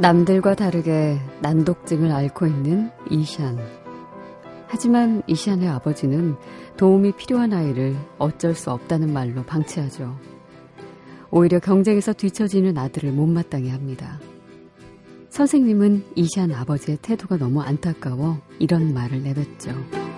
[0.00, 3.54] 남들과 다르게 난독증을 앓고 있는 이샨.
[4.66, 6.36] 하지만 이샨의 아버지는
[6.78, 10.16] 도움이 필요한 아이를 어쩔 수 없다는 말로 방치하죠.
[11.30, 14.18] 오히려 경쟁에서 뒤처지는 아들을 못마땅해 합니다.
[15.28, 20.09] 선생님은 이샨 아버지의 태도가 너무 안타까워 이런 말을 내뱉죠.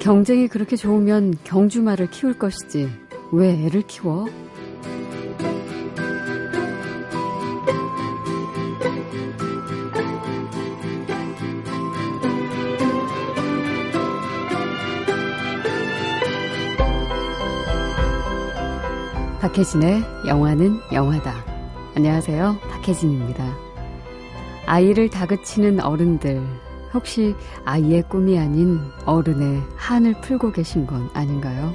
[0.00, 2.90] 경쟁이 그렇게 좋으면 경주말을 키울 것이지
[3.32, 4.26] 왜 애를 키워?
[19.40, 21.44] 박혜진의 영화는 영화다.
[21.94, 22.58] 안녕하세요.
[22.70, 23.54] 박혜진입니다.
[24.66, 26.42] 아이를 다그치는 어른들,
[26.92, 31.74] 혹시 아이의 꿈이 아닌 어른의 한을 풀고 계신 건 아닌가요?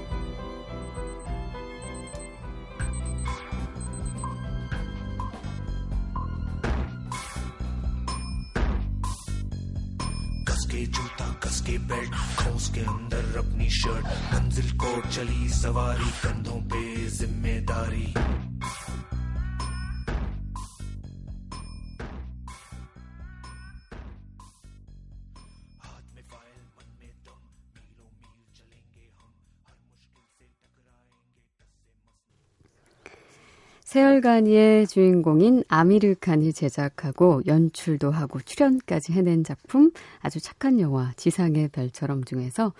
[33.96, 42.26] 세월간이의 주인공인 아미르 칸이 제작하고 연출도 하고 출연까지 해낸 작품 아주 착한 영화 지상의 별처럼
[42.26, 42.74] 중에서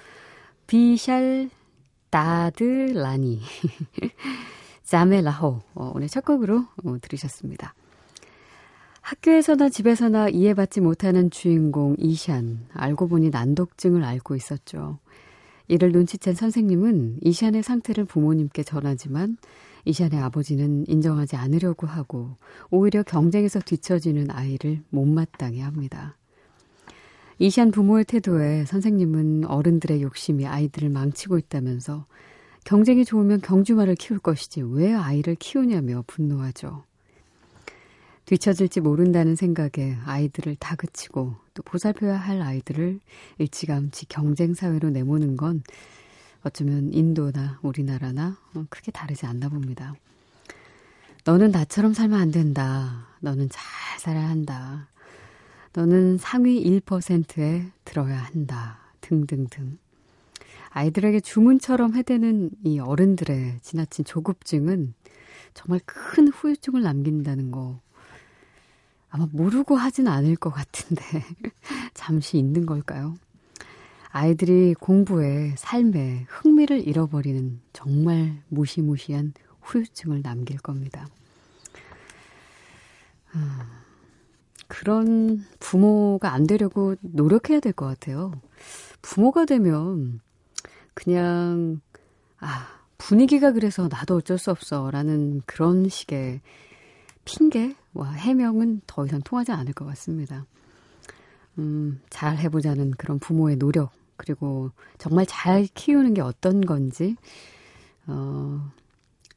[0.68, 1.50] 비샬
[2.10, 3.40] 다드라니
[4.84, 7.74] 자메라호 어, 오늘 첫 곡으로 어, 들으셨습니다.
[9.00, 15.00] 학교에서나 집에서나 이해받지 못하는 주인공 이샨 알고 보니 난독증을 앓고 있었죠.
[15.68, 19.38] 이를 눈치챈 선생님은 이샨의 상태를 부모님께 전하지만
[19.86, 22.38] 이샨의 아버지는 인정하지 않으려고 하고
[22.70, 26.18] 오히려 경쟁에서 뒤처지는 아이를 못마땅해 합니다.
[27.38, 32.06] 이샨 부모의 태도에 선생님은 어른들의 욕심이 아이들을 망치고 있다면서
[32.64, 36.84] 경쟁이 좋으면 경주말을 키울 것이지 왜 아이를 키우냐며 분노하죠.
[38.26, 43.00] 뒤처질지 모른다는 생각에 아이들을 다그치고 또 보살펴야 할 아이들을
[43.38, 45.62] 일찌감치 경쟁 사회로 내모는 건
[46.44, 49.94] 어쩌면 인도나 우리나라나 어, 크게 다르지 않나 봅니다.
[51.24, 53.08] 너는 나처럼 살면 안 된다.
[53.20, 53.64] 너는 잘
[54.00, 54.88] 살아야 한다.
[55.74, 58.80] 너는 상위 1%에 들어야 한다.
[59.02, 59.78] 등등등.
[60.70, 64.94] 아이들에게 주문처럼 해대는 이 어른들의 지나친 조급증은
[65.54, 67.80] 정말 큰 후유증을 남긴다는 거
[69.16, 71.02] 아마 모르고 하진 않을 것 같은데
[71.94, 73.16] 잠시 있는 걸까요?
[74.10, 79.32] 아이들이 공부에 삶에 흥미를 잃어버리는 정말 무시무시한
[79.62, 81.08] 후유증을 남길 겁니다.
[83.36, 83.60] 음,
[84.68, 88.34] 그런 부모가 안 되려고 노력해야 될 것 같아요.
[89.02, 90.20] 부모가 되면
[90.94, 91.80] 그냥
[92.40, 96.42] 아 분위기가 그래서 나도 어쩔 수 없어라는 그런 식의
[97.26, 100.46] 핑계와 해명은 더 이상 통하지 않을 것 같습니다.
[101.58, 107.16] 음, 잘 해보자는 그런 부모의 노력 그리고 정말 잘 키우는 게 어떤 건지,
[108.08, 108.72] 어,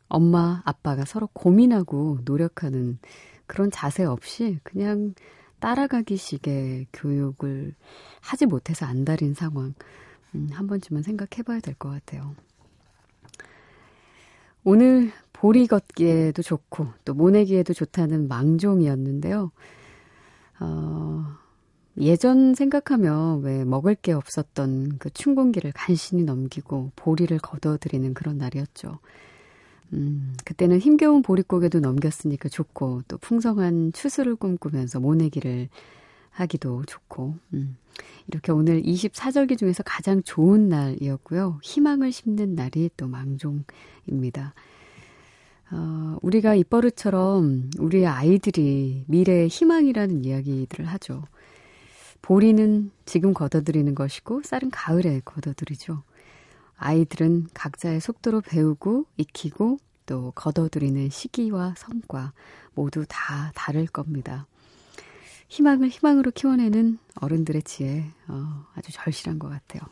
[0.09, 2.99] 엄마, 아빠가 서로 고민하고 노력하는
[3.47, 5.15] 그런 자세 없이 그냥
[5.61, 7.75] 따라가기 식의 교육을
[8.21, 9.75] 하지 못해서 안달인 상황,
[10.35, 12.35] 음, 한 번쯤은 생각해 봐야 될 것 같아요.
[14.65, 19.53] 오늘 보리 걷기에도 좋고 또 모내기에도 좋다는 망종이었는데요.
[20.59, 21.27] 어,
[22.01, 28.99] 예전 생각하면 왜 먹을 게 없었던 그 춘공기를 간신히 넘기고 보리를 걷어들이는 그런 날이었죠.
[29.93, 35.69] 음, 그때는 힘겨운 보릿고개도 넘겼으니까 좋고 또 풍성한 추수를 꿈꾸면서 모내기를
[36.31, 37.77] 하기도 좋고 음,
[38.27, 41.61] 이렇게 오늘 24절기 중에서 가장 좋은 날이었고요.
[41.63, 44.55] 희망을 심는 날이 또 망종입니다.
[45.71, 51.25] 어, 우리가 입버릇처럼 우리의 아이들이 미래의 희망이라는 이야기들을 하죠.
[52.23, 56.03] 보리는 지금 걷어들이는 것이고 쌀은 가을에 걷어들이죠.
[56.77, 62.33] 아이들은 각자의 속도로 배우고 익히고 또 걷어들이는 시기와 성과
[62.75, 64.47] 모두 다 다를 겁니다.
[65.49, 69.83] 희망을 희망으로 키워내는 어른들의 지혜 어, 아주 절실한 것 같아요.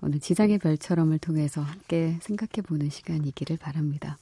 [0.00, 4.18] 오늘 지상의 별처럼을 통해서 함께 생각해 보는 시간이기를 바랍니다.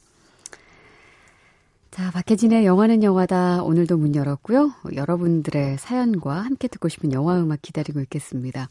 [1.93, 3.62] 자, 박혜진의 영화는 영화다.
[3.65, 4.73] 오늘도 문 열었고요.
[4.94, 8.71] 여러분들의 사연과 함께 듣고 싶은 영화 음악 기다리고 있겠습니다.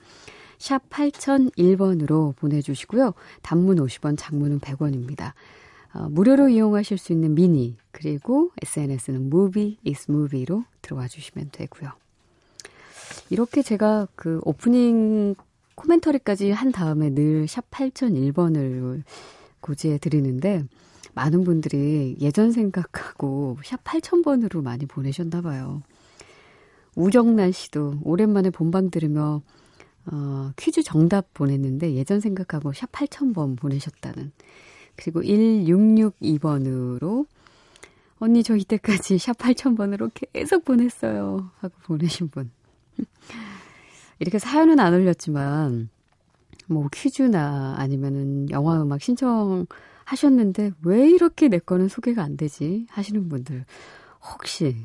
[0.57, 3.13] 샵 8001번으로 보내주시고요.
[3.43, 5.33] 단문 50원, 장문은 100원입니다.
[5.93, 11.91] 어, 무료로 이용하실 수 있는 미니, 그리고 SNS는 movie is movie로 들어와 주시면 되고요.
[13.29, 15.35] 이렇게 제가 그 오프닝
[15.75, 19.03] 코멘터리까지 한 다음에 늘 샵 8001번을
[19.59, 20.63] 고지해 드리는데,
[21.13, 25.81] 많은 분들이 예전 생각하고 샵 8000번으로 많이 보내셨나 봐요.
[26.95, 29.41] 우정란 씨도 오랜만에 본방 들으며
[30.11, 34.31] 어, 퀴즈 정답 보냈는데 예전 생각하고 샵 8000번 보내셨다는.
[34.95, 37.27] 그리고 1662번으로
[38.19, 41.49] 언니 저 이때까지 샵 8000번으로 계속 보냈어요.
[41.57, 42.51] 하고 보내신 분.
[44.19, 45.89] 이렇게 사연은 안 올렸지만
[46.67, 49.65] 뭐 퀴즈나 아니면은 영화 음악 신청
[50.11, 53.65] 하셨는데 왜 이렇게 내 거는 소개가 안 되지 하시는 분들
[54.33, 54.75] 혹시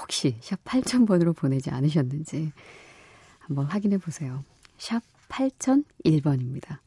[0.00, 2.52] 혹시 샵 8000번으로 보내지 않으셨는지
[3.38, 4.44] 한번 확인해 보세요.
[4.76, 6.78] 샵 8001번입니다.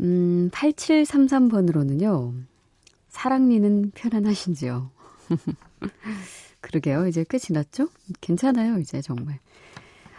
[0.00, 2.34] 음, 8733번으로는요.
[3.10, 4.90] 사랑니는 편안하신지요?
[6.60, 7.06] 그러게요.
[7.06, 7.88] 이제 꽤 지났죠?
[8.20, 9.38] 괜찮아요, 이제 정말.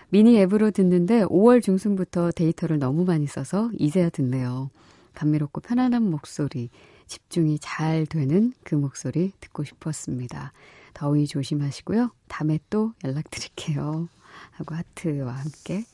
[0.09, 4.69] 미니 앱으로 듣는데 5월 중순부터 데이터를 너무 많이 써서 이제야 듣네요.
[5.13, 6.69] 감미롭고 편안한 목소리,
[7.07, 10.51] 집중이 잘 되는 그 목소리 듣고 싶었습니다.
[10.93, 12.11] 더위 조심하시고요.
[12.27, 14.07] 다음에 또 연락드릴게요.
[14.51, 15.85] 하고 하트와 함께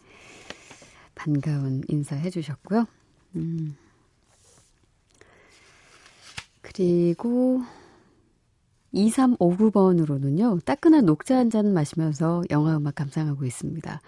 [1.16, 2.86] 반가운 인사해 주셨고요.
[3.36, 3.76] 음.
[6.62, 7.62] 그리고
[8.94, 14.02] 2359번으로는요, 따끈한 녹차 한 잔 마시면서 영화 음악 감상하고 있습니다.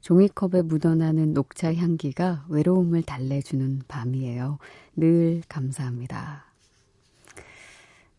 [0.00, 4.58] 종이컵에 묻어나는 녹차 향기가 외로움을 달래주는 밤이에요.
[4.96, 6.44] 늘 감사합니다.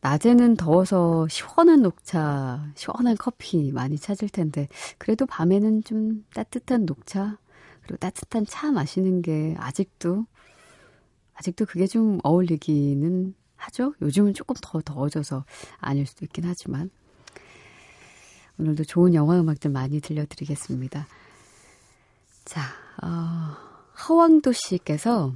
[0.01, 7.38] 낮에는 더워서 시원한 녹차, 시원한 커피 많이 찾을 텐데, 그래도 밤에는 좀 따뜻한 녹차,
[7.81, 10.25] 그리고 따뜻한 차 마시는 게 아직도,
[11.33, 13.94] 아직도 그게 좀 어울리기는 하죠?
[14.01, 15.45] 요즘은 조금 더 더워져서
[15.80, 16.89] 아닐 수도 있긴 하지만.
[18.59, 21.07] 오늘도 좋은 영화 음악 들 많이 들려드리겠습니다.
[22.47, 22.61] 자,
[23.03, 23.57] 어,
[24.07, 25.33] 허왕도 씨께서,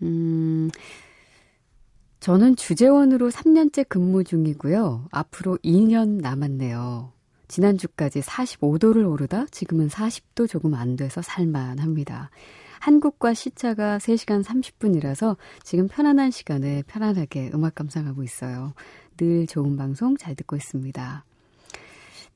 [0.00, 0.70] 음,
[2.20, 5.08] 저는 주재원으로 3년째 근무 중이고요.
[5.10, 7.12] 앞으로 2년 남았네요.
[7.48, 12.30] 지난주까지 45도를 오르다 지금은 40도 조금 안 돼서 살만합니다.
[12.78, 18.72] 한국과 시차가 3시간 30분이라서 지금 편안한 시간에 편안하게 음악 감상하고 있어요.
[19.18, 21.24] 늘 좋은 방송 잘 듣고 있습니다.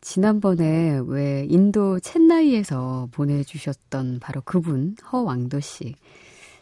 [0.04, 5.94] 지난번에 왜 인도 첸나이에서 보내주셨던 바로 그분 허왕도 씨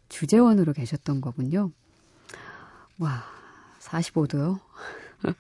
[0.08, 1.72] 주재원으로 계셨던 거군요.
[2.98, 3.24] 와,
[3.80, 4.60] 45도요?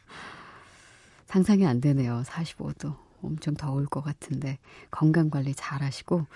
[1.26, 2.24] 상상이 안 되네요.
[2.26, 2.96] 45도.
[3.22, 4.58] 엄청 더울 것 같은데
[4.90, 6.26] 건강 관리 잘 하시고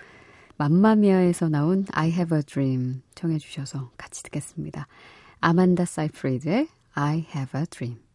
[0.59, 4.87] 맘마미아에서 나온 I Have a Dream 청해 주셔서 같이 듣겠습니다.
[5.41, 8.06] 아만다 사이프리드의 I Have a Dream.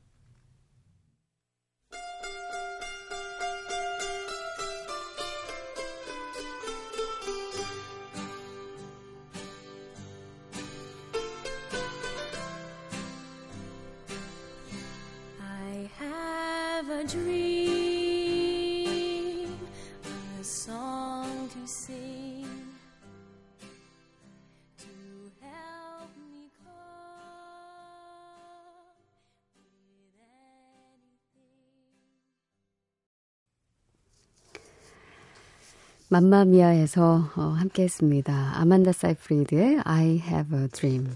[36.12, 38.52] 맘마미아에서 어, 함께 했습니다.
[38.60, 41.10] 아만다 사이프리드의 I Have a Dream.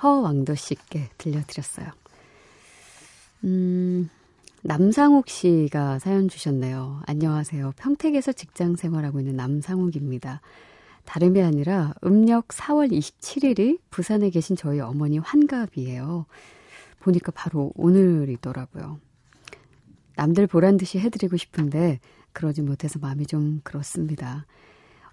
[0.00, 1.88] 허왕도 씨께 들려드렸어요.
[3.42, 4.08] 음,
[4.62, 7.02] 남상욱 씨가 사연 주셨네요.
[7.06, 7.72] 안녕하세요.
[7.76, 10.40] 평택에서 직장 생활하고 있는 남상욱입니다.
[11.06, 16.26] 다름이 아니라 음력 4월 27일이 부산에 계신 저희 어머니 환갑이에요.
[17.00, 19.00] 보니까 바로 오늘이더라고요.
[20.14, 21.98] 남들 보란 듯이 해드리고 싶은데
[22.32, 24.46] 그러지 못해서 마음이 좀 그렇습니다.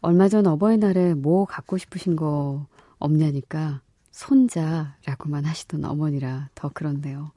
[0.02, 2.68] 얼마 전 어버이날에 뭐 갖고 싶으신 거
[3.00, 3.82] 없냐니까
[4.12, 7.32] 손자라고만 하시던 어머니라 더 그렇네요.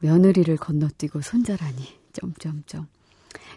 [0.00, 2.86] 며느리를 건너뛰고 손자라니 점점점.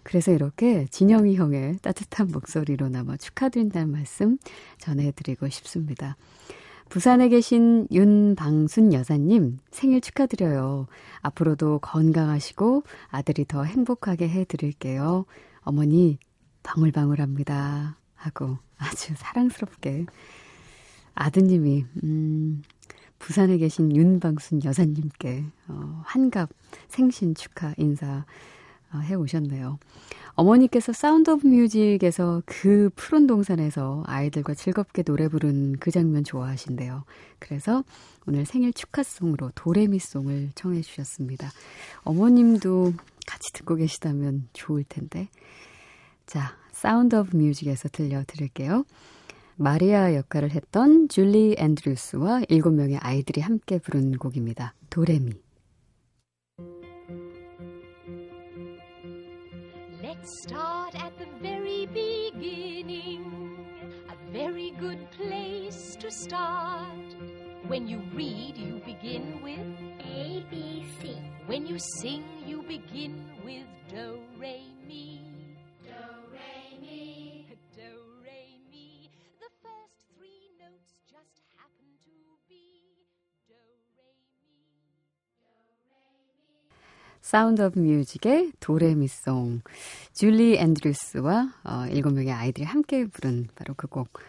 [0.03, 4.37] 그래서 이렇게 진영이 형의 따뜻한 목소리로나마 축하드린다는 말씀
[4.79, 6.17] 전해드리고 싶습니다.
[6.91, 10.87] 부산에 계신 윤방순 여사님 생일 축하드려요.
[11.21, 15.23] 앞으로도 건강하시고 아들이 더 행복하게 해드릴게요.
[15.61, 16.19] 어머니
[16.63, 17.95] 방울방울합니다.
[18.15, 20.05] 하고 아주 사랑스럽게
[21.15, 22.61] 아드님이 음,
[23.19, 26.49] 부산에 계신 윤방순 여사님께 어, 환갑
[26.89, 28.25] 생신 축하 인사 아,
[28.99, 29.79] 해 오셨네요.
[30.33, 37.03] 어머니께서 사운드 오브 뮤직에서 그 푸른 동산에서 아이들과 즐겁게 노래 부른 그 장면 좋아하신대요.
[37.39, 37.83] 그래서
[38.27, 41.49] 오늘 생일 축하송으로 도레미송을 청해 주셨습니다.
[42.03, 42.93] 어머님도
[43.27, 45.27] 같이 듣고 계시다면 좋을 텐데.
[46.25, 48.85] 자, 사운드 오브 뮤직에서 들려드릴게요.
[49.55, 54.73] 마리아 역할을 했던 줄리 앤드루스와 일곱 명의 아이들이 함께 부른 곡입니다.
[54.89, 55.33] 도레미.
[60.23, 63.65] Start at the very beginning.
[64.09, 67.15] A very good place to start.
[67.67, 69.59] When you read, you begin with
[70.05, 71.17] A, B, C.
[71.45, 75.30] When you sing, you begin with Do, Re, Mi.
[87.31, 89.61] 사운드 오브 뮤직의 도레미송.
[90.11, 94.19] 줄리 앤드루스와 어, 일곱 명의 아이들이 함께 부른 바로 그 곡.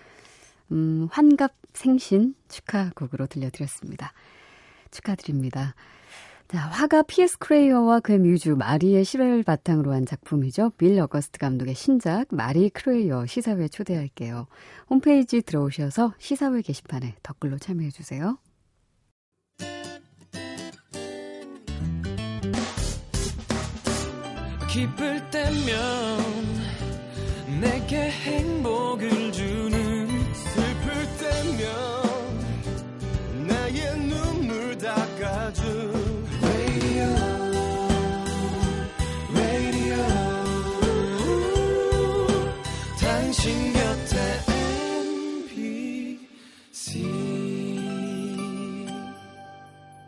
[0.70, 4.12] 음, 환갑 생신 축하곡으로 들려드렸습니다.
[4.92, 5.74] 축하드립니다.
[6.46, 10.70] 자, 화가 피에스 크뢰이어와 그의 뮤즈 마리의 실화를 바탕으로 한 작품이죠.
[10.78, 14.46] 빌 어거스트 감독의 신작 마리 크뢰이어 시사회 초대할게요.
[14.88, 18.38] 홈페이지 들어오셔서 시사회 게시판에 댓글로 참여해 주세요.
[24.72, 26.18] 기쁠 때면
[27.60, 29.01] 내게 행복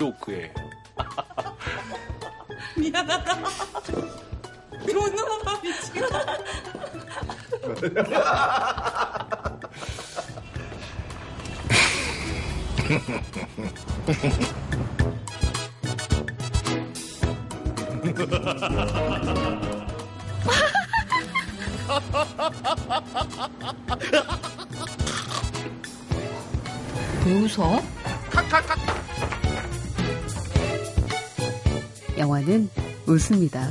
[0.00, 0.48] 조크예요.
[2.74, 3.34] 미안하다.
[3.34, 6.04] 못 넘어가 미치겠
[27.26, 27.89] 웃어?
[33.20, 33.68] 웃습니다.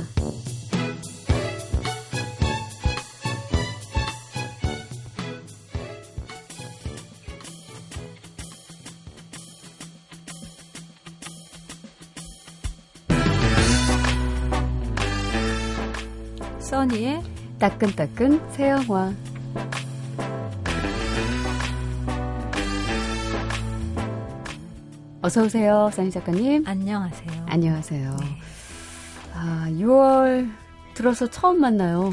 [16.60, 17.22] 써니의
[17.58, 19.12] 따끈따끈 새 영화
[25.22, 26.64] 어서 오세요, 써니 작가님.
[26.66, 27.46] 안녕하세요.
[27.46, 28.16] 안녕하세요.
[28.20, 28.39] 네.
[29.42, 30.50] 아, 6월
[30.92, 32.12] 들어서 처음 만나요.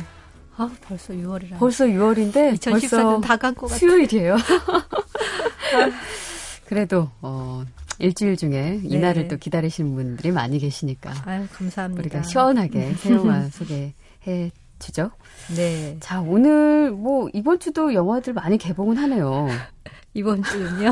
[0.55, 1.59] 아, 벌써 6월이라.
[1.59, 3.77] 벌써 6월인데 2014년 다간것 같아요.
[3.77, 4.37] 수요일이에요.
[6.65, 7.63] 그래도 어
[7.99, 8.81] 일주일 중에 네.
[8.83, 11.13] 이날을 또 기다리시는 분들이 많이 계시니까.
[11.25, 12.01] 아유, 감사합니다.
[12.01, 15.11] 우리가 시원하게 새 영화 소개해 주죠.
[15.55, 15.97] 네.
[15.99, 19.47] 자, 오늘 뭐 이번 주도 영화들 많이 개봉은 하네요.
[20.13, 20.91] 이번 주는요.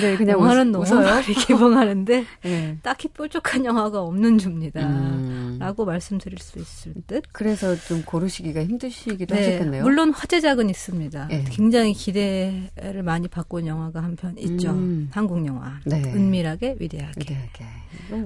[0.00, 2.78] 네, 그냥 영화는 웃, 너무 많이 개봉하는데 네.
[2.82, 4.80] 딱히 뾰족한 영화가 없는 주입니다.
[4.80, 5.45] 음.
[5.58, 7.24] 라고 말씀드릴 수 있을 듯.
[7.32, 9.82] 그래서 좀 고르시기가 힘드시기도 네, 하셨겠네요.
[9.82, 11.28] 물론 화제작은 있습니다.
[11.28, 11.44] 네.
[11.50, 14.70] 굉장히 기대를 많이 받고 온 영화가 한 편 있죠.
[14.70, 15.08] 음.
[15.12, 15.78] 한국 영화.
[15.84, 16.02] 네.
[16.14, 17.20] 은밀하게 위대하게.
[17.20, 17.64] 위대하게.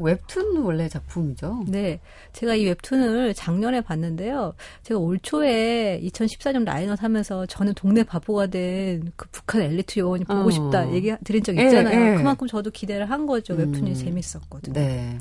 [0.01, 1.65] 웹툰 원래 작품이죠?
[1.69, 2.01] 네.
[2.33, 4.55] 제가 이 웹툰을 작년에 봤는데요.
[4.83, 10.49] 제가 올 초에 2014년 라이넛 하면서 저는 동네 바보가 된 그 북한 엘리트 요원이 보고
[10.49, 10.51] 어.
[10.51, 11.99] 싶다 얘기 드린 적 예, 있잖아요.
[12.01, 12.17] 예, 예.
[12.17, 13.55] 그만큼 저도 기대를 한 거죠.
[13.55, 13.95] 웹툰이 음.
[13.95, 14.73] 재밌었거든요.
[14.75, 15.19] 네.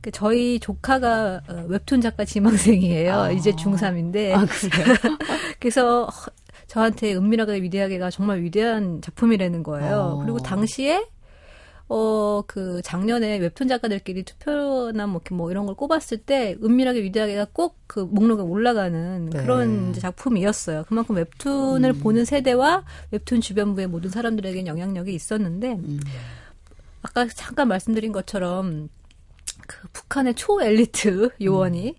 [0.00, 3.14] 그 저희 조카가 어, 웹툰 작가 지망생이에요.
[3.14, 3.30] 아.
[3.30, 4.32] 이제 중3인데.
[4.32, 4.46] 아?
[5.58, 6.08] 그래서
[6.66, 9.96] 저한테 은밀하게 위대하게가 정말 위대한 작품이라는 거예요.
[9.96, 10.18] 어.
[10.22, 11.06] 그리고 당시에
[11.88, 17.78] 어, 그 작년에 웹툰 작가들끼리 투표나 뭐, 뭐 이런 걸 꼽았을 때 은밀하게 위대하게가 꼭
[17.88, 19.42] 그 목록에 올라가는 네.
[19.42, 20.84] 그런 작품이었어요.
[20.86, 22.00] 그만큼 웹툰을 음.
[22.00, 25.98] 보는 세대와 웹툰 주변부의 모든 사람들에게 영향력이 있었는데 음.
[27.00, 28.90] 아까 잠깐 말씀드린 것처럼
[29.68, 31.94] 그 북한의 초 엘리트 요원이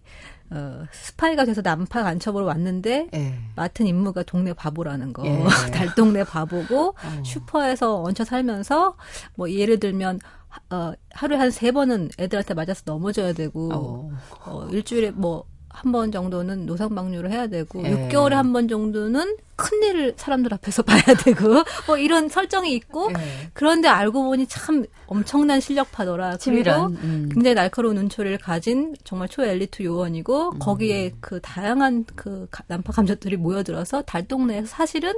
[0.52, 0.58] 음.
[0.58, 3.40] 어, 스파이가 돼서 남파 간첩으로 왔는데 예.
[3.56, 5.24] 맡은 임무가 동네 바보라는 거.
[5.26, 5.44] 예.
[5.72, 7.24] 달동네 바보고 어.
[7.24, 8.98] 슈퍼에서 얹혀 살면서
[9.36, 14.12] 뭐 예를 들면 하- 어, 하루에 한 세 번은 애들한테 맞아서 넘어져야 되고 어.
[14.46, 17.92] 어, 일주일에 뭐 한 번 정도는 노상방뇨를 해야 되고 예.
[18.10, 23.50] 6개월에 한 번 정도는 큰 일을 사람들 앞에서 봐야 되고 뭐 이런 설정이 있고 예.
[23.54, 26.38] 그런데 알고 보니 참 엄청난 실력파더라.
[26.42, 26.88] 그리고.
[27.04, 27.30] 음.
[27.32, 30.60] 굉장히 날카로운 눈초리를 가진 정말 초엘리트 요원이고 음.
[30.60, 35.14] 거기에 그 다양한 그 가- 남파 간첩들이 모여들어서 달동네에서 사실은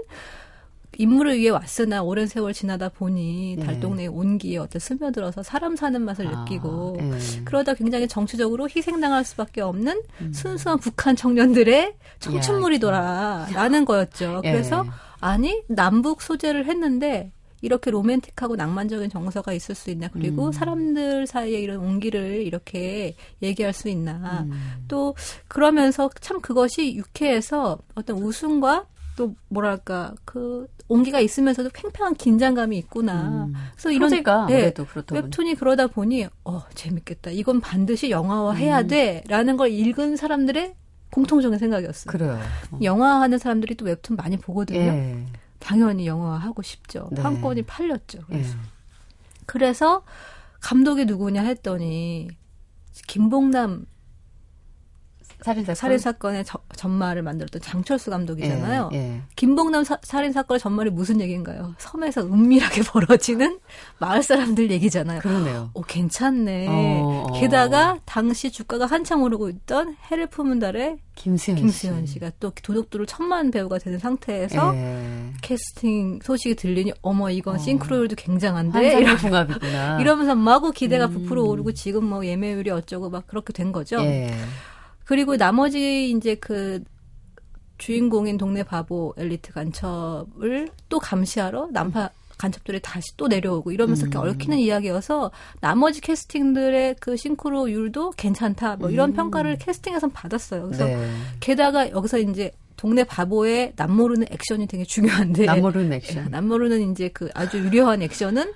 [0.98, 3.64] 임무를 위해 왔으나 오랜 세월 지나다 보니 예.
[3.64, 7.42] 달동네의 온기에 어떤 스며들어서 사람 사는 맛을 아, 느끼고 예.
[7.46, 10.02] 그러다 굉장히 정치적으로 희생당할 수밖에 없는
[10.34, 14.42] 순수한 북한 청년들의 청춘물이더라라는 거였죠.
[14.44, 14.52] 예.
[14.52, 14.86] 그래서
[15.20, 17.32] 아니 남북 소재를 했는데
[17.62, 20.52] 이렇게 로맨틱하고 낭만적인 정서가 있을 수 있나 그리고 음.
[20.52, 24.84] 사람들 사이에 이런 온기를 이렇게 얘기할 수 있나 음.
[24.88, 25.16] 또
[25.48, 33.46] 그러면서 참 그것이 유쾌해서 어떤 웃음과 또 뭐랄까 그 온기가 있으면서도 팽팽한 긴장감이 있구나.
[33.48, 33.54] 음.
[33.74, 34.74] 그래서 이런 소재가 네.
[35.12, 37.32] 웹툰이 그러다 보니 어 재밌겠다.
[37.32, 38.88] 이건 반드시 영화화 해야 음.
[38.88, 40.76] 돼라는 걸 읽은 사람들의
[41.12, 42.12] 공통적인 생각이었어요.
[42.12, 42.40] 그래요.
[42.72, 42.80] 어.
[42.82, 44.80] 영화하는 사람들이 또 웹툰 많이 보거든요.
[44.80, 45.26] 예.
[45.60, 47.10] 당연히 영화하고 싶죠.
[47.12, 47.22] 네.
[47.22, 48.20] 판권이 팔렸죠.
[48.20, 48.26] 예.
[48.34, 48.58] 그래서.
[49.46, 50.04] 그래서
[50.62, 52.30] 감독이 누구냐 했더니
[53.08, 53.86] 김봉남
[55.44, 58.90] 살인사 살인 사건의 저- 전말을 만들었던 장철수 감독이잖아요.
[58.94, 58.98] 예.
[58.98, 59.22] 예.
[59.36, 61.74] 김봉남 사- 살인 사건의 전말이 무슨 얘기인가요?
[61.80, 63.60] 섬에서 은밀하게 벌어지는
[64.00, 65.20] 마을 사람들 얘기잖아요.
[65.22, 65.72] 그러네요.
[65.74, 66.68] 오 괜찮네.
[66.68, 67.40] 어, 어.
[67.40, 72.14] 게다가 당시 주가가 한창 오르고 있던 해를 품은 달의 김수현, 김수현 씨.
[72.14, 75.26] 씨가 또 도둑들을 천만 배우가 되는 상태에서 예.
[75.42, 77.58] 캐스팅 소식이 들리니 어머 이건 어.
[77.58, 79.18] 싱크로율도 굉장한데 이러.
[80.00, 81.14] 이러면서 마구 기대가 음.
[81.14, 83.98] 부풀어 오르고 지금 뭐 예매율이 어쩌고 막 그렇게 된 거죠.
[85.12, 85.16] 예.
[85.16, 86.84] 그리고 나머지 이제 그
[87.78, 94.30] 주인공인 동네 바보 엘리트 간첩을 또 감시하러 난파 간첩들이 다시 또 내려오고 이러면서 이렇게 음.
[94.30, 99.16] 얽히는 이야기여서 나머지 캐스팅들의 그 싱크로율도 괜찮다 뭐 이런 음.
[99.16, 100.66] 평가를 캐스팅에선 받았어요.
[100.66, 101.08] 그래서 네.
[101.40, 106.30] 게다가 여기서 이제 동네 바보의 남모르는 액션이 되게 중요한데 남모르는 예, 액션.
[106.32, 108.54] 남모르는 이제 그 아주 유려한 액션은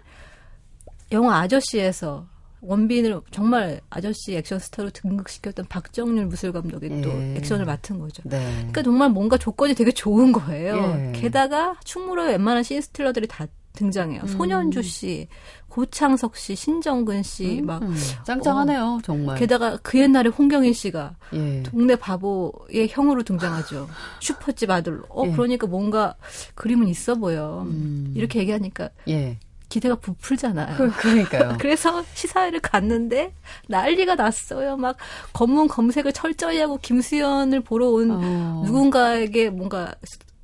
[1.11, 2.25] 영화 아저씨에서
[2.65, 7.35] 원빈을 정말 아저씨 액션 스타로 등극시켰던 박정률 무술 감독이 또 예.
[7.37, 8.23] 액션을 맡은 거죠.
[8.25, 8.39] 네.
[8.57, 10.75] 그러니까 정말 뭔가 조건이 되게 좋은 거예요.
[10.75, 11.11] 예.
[11.13, 14.21] 게다가 충무로에 웬만한 신스틸러들이 다 등장해요.
[14.23, 14.27] 음.
[14.27, 15.27] 손현주 씨,
[15.69, 17.93] 고창석 씨, 신정근 씨, 막 음,
[18.25, 19.37] 짱짱하네요, 정말.
[19.37, 21.63] 게다가 그 옛날에 홍경인 씨가 예.
[21.63, 23.87] 동네 바보의 형으로 등장하죠.
[24.21, 25.03] 슈퍼집 아들로.
[25.09, 25.31] 어, 예.
[25.31, 26.15] 그러니까 뭔가
[26.55, 27.63] 그림은 있어 보여.
[27.67, 28.13] 음.
[28.15, 29.37] 이렇게 얘기하니까 예.
[29.75, 30.77] 기대가 부풀잖아요.
[30.77, 31.57] 그, 그러니까요.
[31.59, 33.33] 그래서 시사회를 갔는데
[33.67, 34.77] 난리가 났어요.
[34.77, 34.95] 막
[35.33, 38.63] 검문 검색을 철저히 하고 김수현을 보러 온 어.
[38.65, 39.93] 누군가에게 뭔가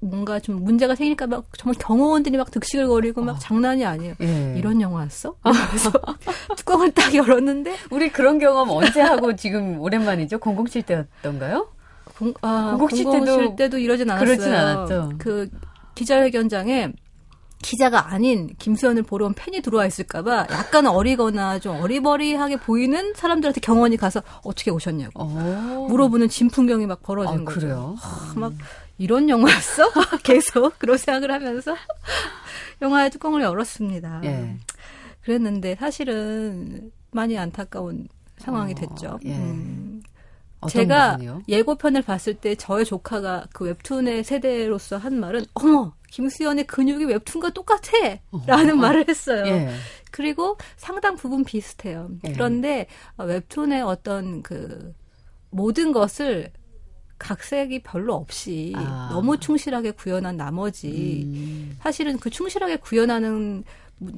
[0.02, 4.16] 뭔가 좀 문제가 생길까 막 정말 경호원들이 막 득실거리고 막 장난이 아니에요.
[4.20, 4.56] 예.
[4.58, 5.36] 이런 영화였어?
[5.42, 5.92] 그래서
[6.58, 10.40] 뚜껑을 딱 열었는데 우리 그런 경험 언제 하고 지금 오랜만이죠?
[10.40, 11.70] 007 때였던가요?
[12.18, 14.26] 공, 아, 공공칠 공공칠 때도 때도 이러진 않았어요.
[14.26, 15.12] 그렇진 않았죠.
[15.20, 15.50] 그
[15.96, 16.92] 기자회견장에
[17.62, 23.98] 기자가 아닌 김수현을 보러 온 팬이 들어와 있을까봐 약간 어리거나 좀 어리버리하게 보이는 사람들한테 경원이
[23.98, 25.88] 가서 어떻게 오셨냐고 어.
[25.90, 27.60] 물어보는 진풍경이 막 벌어진 아, 거죠.
[27.60, 27.96] 그래요?
[28.02, 28.54] 아, 막
[28.98, 29.90] 이런 영화였어?
[30.24, 31.76] 계속 그런 생각을 하면서
[32.82, 34.22] 영화의 뚜껑을 열었습니다.
[34.26, 34.58] 예.
[35.22, 39.20] 그랬는데 사실은 많이 안타까운 상황이 어, 됐죠.
[39.26, 39.36] 예.
[39.36, 40.02] 음.
[40.70, 41.44] 제가 부분이요?
[41.48, 48.18] 예고편을 봤을 때 저의 조카가 그 웹툰의 세대로서 한 말은 어머 김수현의 근육이 웹툰과 똑같아
[48.46, 49.46] 라는 말을 했어요.
[49.48, 49.70] 예.
[50.12, 52.10] 그리고 상당 부분 비슷해요.
[52.28, 52.34] 예.
[52.34, 54.94] 그런데 어, 웹툰의 어떤 그
[55.50, 56.52] 모든 것을
[57.18, 59.10] 각색이 별로 없이 아.
[59.12, 61.78] 너무 충실하게 구현한 나머지 음.
[61.82, 63.64] 사실은 그 충실하게 구현하는 문-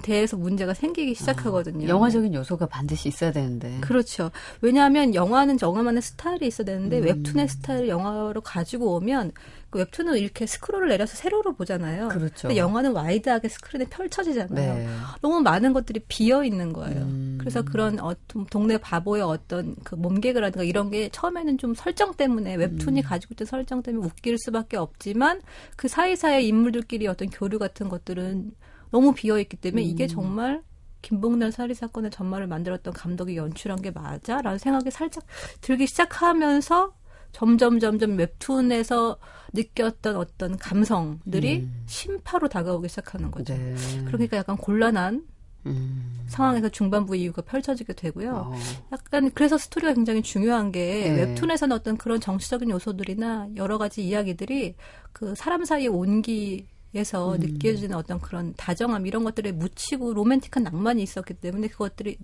[0.02, 1.86] 대해서 문제가 생기기 시작하거든요.
[1.86, 3.80] 아, 영화적인 요소가 반드시 있어야 되는데.
[3.82, 4.32] 그렇죠.
[4.62, 7.04] 왜냐하면 영화는 영화만의 스타일이 있어야 되는데 음.
[7.04, 9.34] 웹툰의 스타일을 영화로 가지고 오면
[9.70, 12.10] 그 웹툰은 이렇게 스크롤을 내려서 세로로 보잖아요.
[12.10, 12.48] 그렇죠.
[12.48, 14.74] 근데 영화는 wide하게 스크린에 펼쳐지잖아요.
[14.76, 14.88] 네.
[15.22, 17.02] 너무 많은 것들이 비어 있는 거예요.
[17.02, 17.38] 음.
[17.40, 22.56] 그래서 그런 어, 좀 동네 바보의 어떤 그 몸개그라든가 이런 게 처음에는 좀 설정 때문에
[22.56, 23.04] 웹툰이 음.
[23.04, 25.42] 가지고 있던 설정 때문에 웃길 수밖에 없지만
[25.76, 28.52] 그 사이사이 인물들끼리 어떤 교류 같은 것들은
[28.94, 29.88] 너무 비어 있기 때문에 음.
[29.88, 30.62] 이게 정말
[31.02, 35.26] 김복남 살인 사건의 전말을 만들었던 감독이 연출한 게 맞아라는 생각이 살짝
[35.62, 36.94] 들기 시작하면서
[37.32, 39.18] 점점 점점 웹툰에서
[39.52, 41.84] 느꼈던 어떤 감성들이 음.
[41.88, 43.56] 심파로 다가오기 시작하는 거죠.
[43.56, 43.74] 네.
[44.06, 45.26] 그러니까 약간 곤란한
[45.66, 46.26] 음.
[46.28, 48.52] 상황에서 중반부 이유가 펼쳐지게 되고요.
[48.54, 48.56] 어.
[48.92, 51.24] 약간 그래서 스토리가 굉장히 중요한 게 네.
[51.24, 54.76] 웹툰에서는 어떤 그런 정치적인 요소들이나 여러 가지 이야기들이
[55.12, 57.40] 그 사람 사이의 온기 에서 음.
[57.40, 62.18] 느껴지는 어떤 그런 다정함 이런 것들에 묻히고 로맨틱한 낭만이 있었기 때문에 그것들이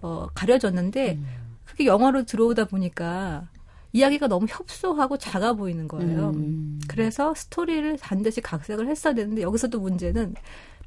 [0.00, 1.26] 어, 가려졌는데 음.
[1.64, 3.48] 그게 영화로 들어오다 보니까
[3.92, 6.30] 이야기가 너무 협소하고 작아 보이는 거예요.
[6.30, 6.80] 음.
[6.88, 10.34] 그래서 스토리를 반드시 각색을 했어야 되는데 여기서도 문제는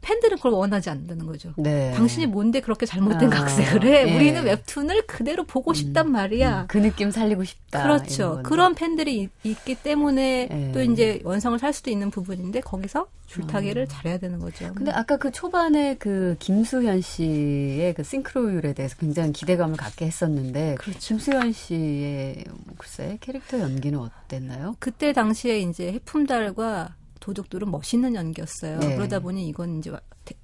[0.08, 1.52] 팬들은 그걸 원하지 않는다는 거죠.
[1.58, 1.92] 네.
[1.92, 4.08] 당신이 뭔데 그렇게 잘못된 아, 각색을 해?
[4.08, 4.16] 예.
[4.16, 6.62] 우리는 웹툰을 그대로 보고 싶단 말이야.
[6.62, 7.84] 음, 그 느낌 살리고 싶다.
[7.84, 8.40] 그렇죠.
[8.44, 10.72] 그런 팬들이 있- 있기 때문에 예.
[10.72, 13.86] 또 이제 원성을 살 수도 있는 부분인데 거기서 줄타기를 아.
[13.88, 14.72] 잘해야 되는 거죠.
[14.74, 21.00] 근데 아까 그 초반에 그 김수현 씨의 그 싱크로율에 대해서 굉장히 기대감을 갖게 했었는데 그렇죠.
[21.00, 24.78] 김수현 씨의 뭐 글쎄 캐릭터 연기는 어땠나요?
[24.80, 28.80] 그때 당시에 이제 해품달과 도둑들은 멋있는 연기였어요.
[28.80, 28.96] 네.
[28.96, 29.92] 그러다 보니 이건 이제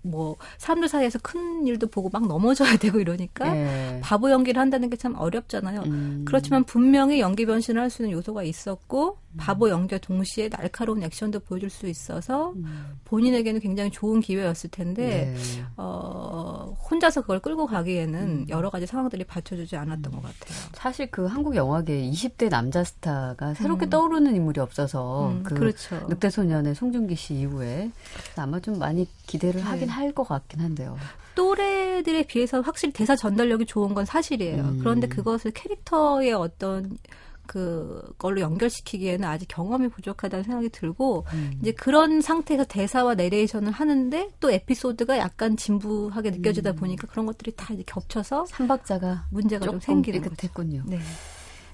[0.01, 3.99] 뭐 사람들 사이에서 큰 일도 보고 막 넘어져야 되고 이러니까 예.
[4.01, 5.81] 바보 연기를 한다는 게 참 어렵잖아요.
[5.81, 6.23] 음.
[6.25, 9.37] 그렇지만 분명히 연기 변신을 할 수 있는 요소가 있었고 음.
[9.37, 12.95] 바보 연기와 동시에 날카로운 액션도 보여줄 수 있어서 음.
[13.05, 15.63] 본인에게는 굉장히 좋은 기회였을 텐데 네.
[15.75, 18.45] 어, 혼자서 그걸 끌고 가기에는 음.
[18.49, 20.57] 여러 가지 상황들이 받쳐주지 않았던 것 같아요.
[20.73, 23.89] 사실 그 한국 영화계 20대 남자 스타가 새롭게 음.
[23.89, 25.95] 떠오르는 인물이 없어서 음, 그 그렇죠.
[26.07, 27.91] 늑대 소년의 송중기 씨 이후에
[28.37, 29.67] 아마 좀 많이 기대를 네.
[29.73, 30.97] 하긴 할 것 같긴 한데요.
[31.35, 34.63] 또래들에 비해서 확실히 대사 전달력이 좋은 건 사실이에요.
[34.63, 34.77] 음.
[34.79, 36.97] 그런데 그것을 캐릭터의 어떤
[37.45, 41.53] 그걸로 연결시키기에는 아직 경험이 부족하다는 생각이 들고 음.
[41.61, 46.75] 이제 그런 상태에서 대사와 내레이션을 하는데 또 에피소드가 약간 진부하게 느껴지다 음.
[46.77, 50.31] 보니까 그런 것들이 다 이제 겹쳐서 삼박자가 문제가 좀 생기는 거죠.
[50.31, 50.83] 삐끗했군요.
[50.85, 50.99] 네.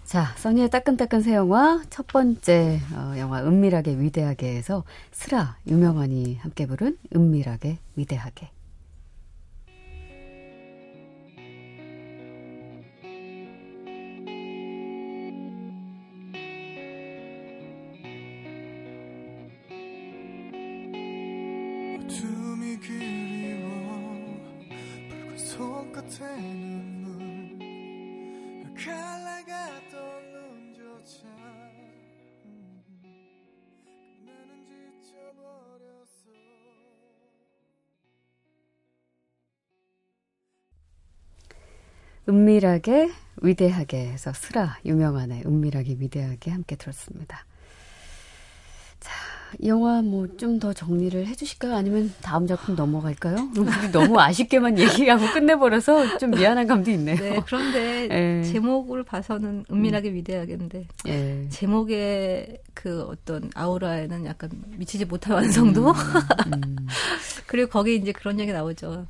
[0.09, 6.97] 자, 써니의 따끈따끈 새 영화 첫 번째 어, 영화 은밀하게 위대하게에서 스라 유명한이 함께 부른
[7.15, 8.49] 은밀하게 위대하게.
[42.29, 43.11] 은밀하게
[43.41, 47.45] 위대하게 해서 스라 유명한의 은밀하게 위대하게 함께 들었습니다.
[48.99, 49.11] 자,
[49.59, 51.73] 이 영화 뭐 좀 더 정리를 해주실까요?
[51.75, 53.49] 아니면 다음 작품 넘어갈까요?
[53.57, 57.15] 우리 너무 아쉽게만 얘기하고 끝내버려서 좀 미안한 감도 있네요.
[57.15, 58.43] 네, 그런데 예.
[58.43, 61.47] 제목을 봐서는 은밀하게 위대하겠는데 예.
[61.49, 66.75] 제목의 그 어떤 아우라에는 약간 미치지 못할 완성도 음,
[67.47, 69.07] 그리고 거기 이제 그런 얘기 나오죠.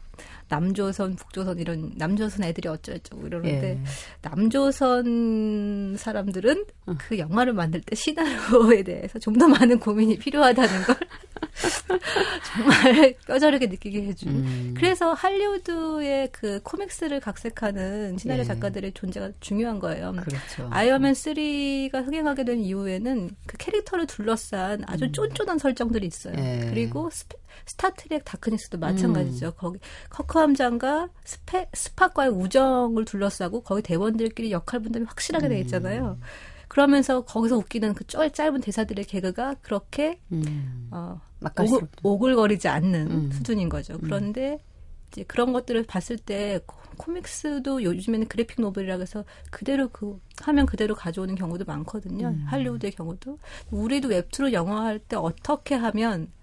[0.49, 3.79] 남조선, 북조선 이런 남조선 애들이 어쩌고저쩌고 이러는데 예.
[4.21, 6.65] 남조선 사람들은
[6.97, 10.95] 그 영화를 만들 때 시나리오에 대해서 좀 더 많은 고민이 필요하다는 걸
[12.53, 14.29] 정말 뼈저리게 느끼게 해준.
[14.29, 14.73] 음.
[14.75, 18.45] 그래서 할리우드의 그 코믹스를 각색하는 시나리오 예.
[18.47, 20.13] 작가들의 존재가 중요한 거예요.
[20.13, 20.67] 그렇죠.
[20.71, 26.33] 아이언맨 3가 흥행하게 된 이후에는 그 캐릭터를 둘러싼 아주 쫀쫀한 설정들이 있어요.
[26.33, 26.39] 음.
[26.65, 26.69] 예.
[26.69, 27.37] 그리고 스페-
[27.69, 29.51] 스타트랙 다크니스도 마찬가지죠.
[29.51, 29.79] 거기
[30.09, 36.17] 커크 함장과 스페, 스팍과의 우정을 둘러싸고 거기 대원들끼리 역할 분담이 확실하게 돼 있잖아요.
[36.19, 36.21] 음.
[36.67, 40.87] 그러면서 거기서 웃기는 그 쩔- 짧은 대사들의 개그가 그렇게 음.
[40.91, 41.19] 어.
[41.61, 43.31] 오글, 오글거리지 않는 음.
[43.31, 43.97] 수준인 거죠.
[43.99, 44.59] 그런데
[45.11, 50.95] 이제 그런 것들을 봤을 때 코- comics도 요즘에는 graphic novel이라 해서 그대로 그 화면 그대로
[50.95, 52.27] 가져오는 경우도 많거든요.
[52.27, 52.43] 음.
[52.47, 53.39] 할리우드의 경우도
[53.71, 56.38] 우리도 웹툰을 영화할 때 어떻게 하면 음.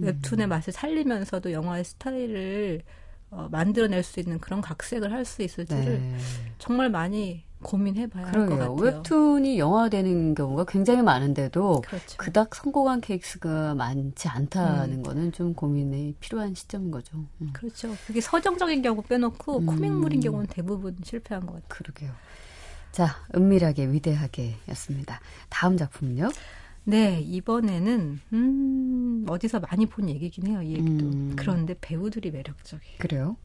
[0.00, 2.82] 웹툰의 맛을 살리면서도 영화의 스타일을
[3.30, 6.16] 어, 만들어낼 수 있는 그런 각색을 할 수 있을지를 네.
[6.58, 8.48] 정말 많이 고민해봐야 할 것.
[8.58, 8.74] 같아요.
[8.74, 12.16] 웹툰이 영화되는 경우가 굉장히 많은데도 그렇죠.
[12.18, 15.02] 그닥 성공한 케이스가 많지 않다는 음.
[15.02, 17.24] 거는 좀 고민이 필요한 시점인 거죠.
[17.40, 17.50] 음.
[17.52, 17.94] 그렇죠.
[18.06, 19.66] 그게 서정적인 경우 빼놓고 음.
[19.66, 21.68] 코믹물인 경우는 대부분 실패한 것 같아요.
[21.68, 22.10] 그러게요.
[22.90, 25.20] 자, 은밀하게 위대하게였습니다.
[25.48, 26.30] 다음 작품은요?
[26.84, 30.62] 네, 이번에는 음, 어디서 많이 본 얘기긴 해요.
[30.62, 31.06] 이 얘기도.
[31.06, 31.32] 음.
[31.36, 32.96] 그런데 배우들이 매력적이에요.
[32.98, 33.36] 그래요?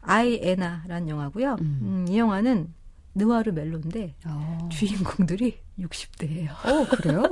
[0.00, 1.56] 아이 에나라는 영화고요.
[1.60, 1.78] 음.
[1.82, 2.72] 음, 이 영화는
[3.14, 6.50] 느와르 멜로인데 어, 주인공들이 60대예요.
[6.50, 7.24] 어, 그래요?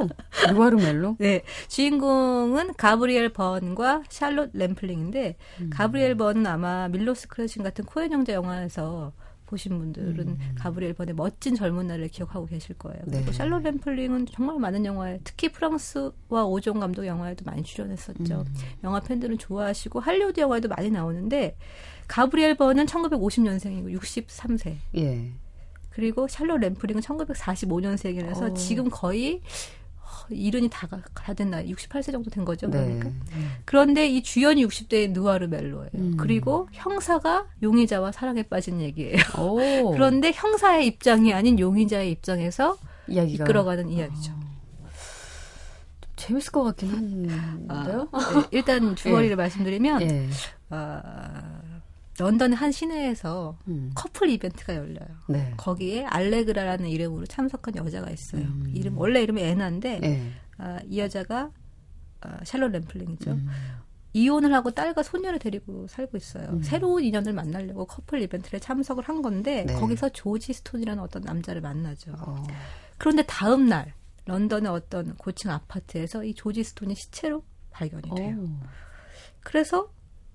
[0.52, 1.16] 누아르 멜로?
[1.20, 5.70] 네, 주인공은 가브리엘 번과 샬롯 램플링인데 음.
[5.70, 9.12] 가브리엘 번은 아마 밀로스 크레신 같은 코엔 형제 영화에서
[9.50, 10.38] 보신 분들은 음.
[10.56, 13.00] 가브리엘 번의 멋진 젊은 날을 기억하고 계실 거예요.
[13.04, 13.32] 그리고 네.
[13.32, 18.44] 샬롯 램플링은 정말 많은 영화에 특히 프랑스와 오종 감독 영화에도 많이 출연했었죠.
[18.46, 18.54] 음.
[18.84, 21.56] 영화 팬들은 좋아하시고 할리우드 영화에도 많이 나오는데
[22.06, 24.76] 가브리엘 번은 1950년생이고 63세.
[24.96, 25.32] 예.
[25.90, 28.54] 그리고 샬롯 램플링은 1945년생이라서 오.
[28.54, 29.40] 지금 거의 어,
[30.30, 32.68] 이른이 다, 가- 다 됐나 68세 정도 된 거죠.
[32.68, 32.78] 네.
[32.98, 33.10] 그러니까.
[33.64, 35.90] 그런데 이 주연이 60대의 누아르 멜로예요.
[35.94, 36.16] 음.
[36.16, 39.18] 그리고 형사가 용의자와 사랑에 빠진 얘기예요.
[39.38, 39.90] 오.
[39.92, 42.76] 그런데 형사의 입장이 아닌 용의자의 입장에서
[43.08, 44.32] 이야기가 이끌어가는 이야기죠.
[46.16, 46.90] 재밌을 것 같긴
[47.30, 48.08] 한데요.
[48.12, 50.28] 네, 일단 줄거리를 말씀드리면 예.
[50.68, 51.49] 아,
[52.20, 53.90] 런던 한 시내에서 음.
[53.94, 55.08] 커플 이벤트가 열려요.
[55.28, 55.54] 네.
[55.56, 58.42] 거기에 알레그라라는 이름으로 참석한 여자가 있어요.
[58.42, 58.70] 음.
[58.74, 60.30] 이름 원래 이름이 애나인데 예.
[60.58, 61.50] 아, 이 여자가
[62.20, 63.30] 아, 샬롯 램플링이죠.
[63.30, 63.48] 음.
[64.12, 66.50] 이혼을 하고 딸과 손녀를 데리고 살고 있어요.
[66.50, 66.62] 음.
[66.62, 69.72] 새로운 인연을 만나려고 커플 이벤트에 참석을 한 건데 네.
[69.72, 72.12] 거기서 조지 스톤이라는 어떤 남자를 만나죠.
[72.18, 72.44] 어.
[72.98, 73.94] 그런데 다음 날
[74.26, 78.36] 런던의 어떤 고층 아파트에서 이 조지 스톤이 시체로 발견이 돼요.
[78.40, 78.48] 오.
[79.40, 79.90] 그래서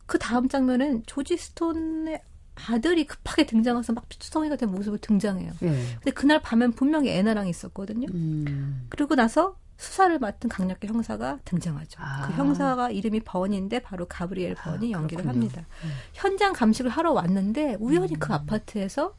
[0.06, 2.22] 그 다음 장면은 조지 스톤의
[2.70, 5.52] 아들이 급하게 등장해서 막 피투성이가 된 모습을 등장해요.
[5.64, 5.68] 예.
[5.96, 8.08] 근데 그날 밤엔 분명히 애나랑 있었거든요.
[8.14, 8.86] 음.
[8.90, 12.00] 그리고 나서 수사를 맡은 강력계 형사가 등장하죠.
[12.02, 12.28] 아.
[12.28, 15.48] 그 형사가 이름이 번인데 바로 가브리엘 번이 아, 연기를 그렇군요.
[15.48, 15.68] 합니다.
[16.14, 18.20] 현장 감식을 하러 왔는데 우연히 음.
[18.20, 19.16] 그 아파트에서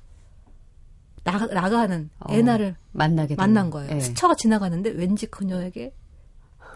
[1.25, 3.97] 나, 나가는 어, 애나를 만나게 된- 만난 거예요.
[3.97, 4.01] 예.
[4.01, 5.93] 스쳐가 지나가는데 왠지 그녀에게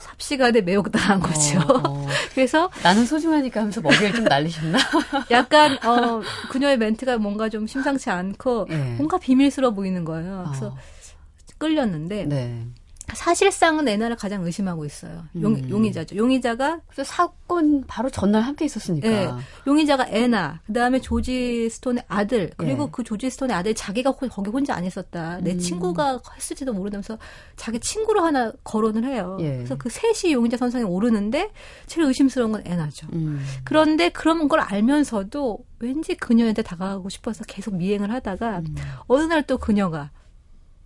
[0.01, 1.61] 삽시간에 매혹당한 거죠.
[1.61, 2.07] 어, 어.
[2.35, 4.79] 그래서 나는 소중하니까 하면서 머리를 좀 날리셨나?
[5.31, 8.77] 약간 어 그녀의 멘트가 뭔가 좀 심상치 않고 예.
[8.95, 10.45] 뭔가 비밀스러워 보이는 거예요.
[10.49, 10.77] 그래서 어.
[11.59, 12.67] 끌렸는데 네.
[13.15, 15.25] 사실상은 애나를 가장 의심하고 있어요.
[15.41, 15.69] 용, 음.
[15.71, 16.17] 용의자죠.
[16.17, 19.09] 용의자가 그래서 사건 바로 전날 함께 있었으니까.
[19.09, 19.31] 예,
[19.67, 22.89] 용의자가 애나, 그 다음에 조지 스톤의 아들, 그리고 예.
[22.93, 25.39] 그 조지 스톤의 아들이 자기가 호- 거기 혼자 안 있었다.
[25.43, 25.59] 내 음.
[25.59, 27.19] 친구가 했을지도 모르면서
[27.57, 29.37] 자기 친구로 하나 거론을 해요.
[29.41, 29.57] 예.
[29.57, 31.51] 그래서 그 셋이 용의자 선상에 오르는데
[31.87, 33.07] 제일 의심스러운 건 애나죠.
[33.13, 33.45] 음.
[33.65, 38.75] 그런데 그런 걸 알면서도 왠지 그녀한테 다가가고 싶어서 계속 미행을 하다가 음.
[39.07, 40.11] 어느 날 또 그녀가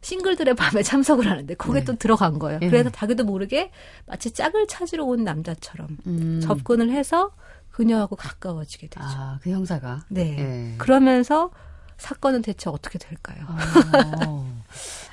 [0.05, 1.85] 싱글들의 밤에 참석을 하는데 거기에 네.
[1.85, 2.59] 또 들어간 거예요.
[2.63, 2.69] 예.
[2.69, 3.71] 그래서 자기도 모르게
[4.07, 6.41] 마치 짝을 찾으러 온 남자처럼 음.
[6.43, 7.33] 접근을 해서
[7.71, 9.01] 그녀하고 가까워지게 되죠.
[9.03, 10.05] 아, 그 형사가.
[10.09, 10.37] 네.
[10.39, 10.75] 예.
[10.79, 11.51] 그러면서
[11.97, 13.47] 사건은 대체 어떻게 될까요?
[14.27, 14.63] 어.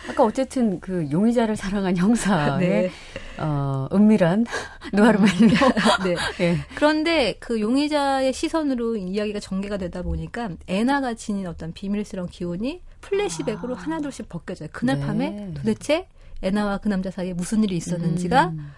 [0.10, 2.92] 아까 어쨌든 그 용의자를 사랑한 형사의 네.
[3.38, 4.46] 어, 은밀한
[4.94, 5.32] 누아르멜로.
[6.04, 6.16] 네.
[6.42, 6.58] 예.
[6.76, 14.30] 그런데 그 용의자의 시선으로 이야기가 전개가 되다 보니까 애나가 지닌 어떤 비밀스러운 기운이 플래시백으로 하나둘씩
[14.30, 14.70] 벗겨져요.
[14.72, 15.00] 그날 아.
[15.00, 15.06] 네.
[15.06, 16.08] 밤에 도대체
[16.42, 18.72] 애나와 그 남자 사이에 무슨 일이 있었는지가 음.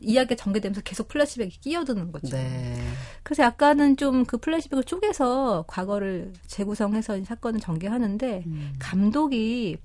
[0.00, 2.36] 이야기가 전개되면서 계속 플래시백이 끼어드는 거죠.
[2.36, 2.80] 네.
[3.22, 8.72] 그래서 약간은 좀 그 플래시백을 쪼개서 과거를 재구성해서 이 사건을 전개하는데 음.
[8.78, 9.78] 감독이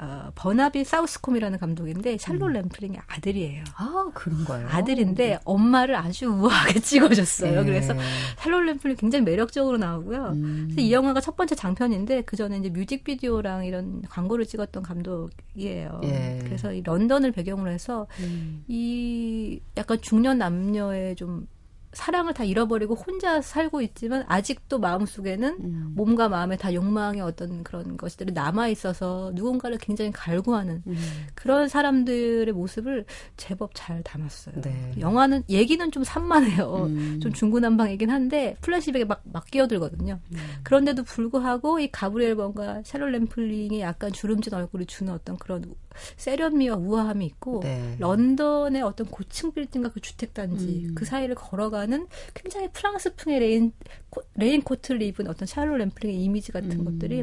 [0.00, 2.52] 어, 버나비 사우스콤이라는 감독인데 샬롯 음.
[2.54, 3.64] 램플링의 아들이에요.
[3.76, 4.68] 아, 그런 거예요.
[4.68, 7.60] 아들인데 엄마를 아주 우아하게 찍어줬어요.
[7.60, 7.64] 예.
[7.64, 7.94] 그래서
[8.38, 10.30] 샬롯 램플링 굉장히 매력적으로 나오고요.
[10.34, 10.62] 음.
[10.66, 16.00] 그래서 이 영화가 첫 번째 장편인데 그 전에 이제 뮤직비디오랑 이런 광고를 찍었던 감독이에요.
[16.04, 16.40] 예.
[16.44, 18.64] 그래서 이 런던을 배경으로 해서 음.
[18.68, 21.46] 이 약간 중년 남녀의 좀
[21.92, 25.92] 사랑을 다 잃어버리고 혼자 살고 있지만 아직도 마음속에는 음.
[25.94, 30.96] 몸과 마음에 다 욕망의 어떤 그런 것들이 남아 있어서 누군가를 굉장히 갈구하는 음.
[31.34, 33.04] 그런 사람들의 모습을
[33.36, 34.60] 제법 잘 담았어요.
[34.62, 34.92] 네.
[34.98, 36.84] 영화는 얘기는 좀 산만해요.
[36.86, 37.20] 음.
[37.20, 40.18] 좀 중구난방이긴 한데 플래시백에 막, 막 끼어들거든요.
[40.32, 40.38] 음.
[40.62, 45.74] 그런데도 불구하고 이 가브리엘 번과 샬롯 램플링이 약간 주름진 얼굴을 주는 어떤 그런 우-
[46.16, 47.96] 세련미와 우아함이 있고 네.
[47.98, 50.94] 런던의 어떤 고층 빌딩과 그 주택 단지 음.
[50.94, 53.72] 그 사이를 걸어가는 굉장히 프랑스풍의 레인
[54.10, 56.84] 코- 레인코트를 입은 어떤 샬롯 램플링의 이미지 같은 음.
[56.84, 57.22] 것들이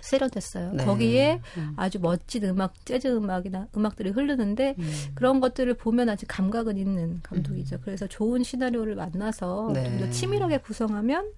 [0.00, 0.72] 세련됐어요.
[0.72, 0.84] 네.
[0.84, 1.72] 거기에 음.
[1.76, 4.92] 아주 멋진 음악, 재즈 음악이나 음악들이 흐르는데 음.
[5.14, 7.78] 그런 것들을 보면 아직 감각은 있는 감독이죠.
[7.82, 9.84] 그래서 좋은 시나리오를 만나서 네.
[9.84, 11.32] 좀더 치밀하게 구성하면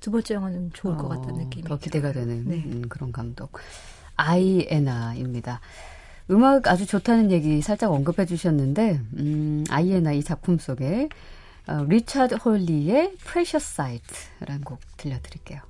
[0.00, 1.64] 두 번째 영화는 좋을 것 어, 같다는 느낌이.
[1.64, 2.62] 더 기대가 되는 네.
[2.64, 3.58] 음, 그런 감독.
[4.16, 5.60] 아이 애나입니다.
[6.30, 11.08] 음악 아주 좋다는 얘기 살짝 언급해 주셨는데, 음, 아이 애나 이 작품 속에
[11.68, 15.60] 어, 리차드 홀리의 Precious Sight라는 곡 들려드릴게요.